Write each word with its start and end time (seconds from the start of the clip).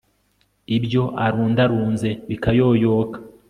ibyo 0.77 1.03
arundarunze 1.25 2.09
bikayoyoka 2.29 3.17